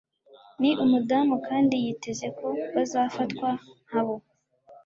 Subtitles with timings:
[0.61, 3.49] Ni umudamu kandi yiteze ko bazafatwa
[3.87, 4.15] nkabo.